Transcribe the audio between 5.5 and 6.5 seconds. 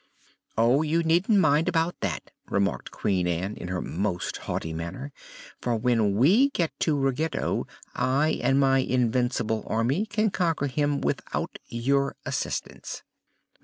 "for when we